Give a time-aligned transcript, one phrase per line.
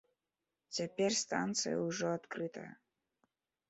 [0.77, 2.69] Цяпер станцыя ўжо адкрытая.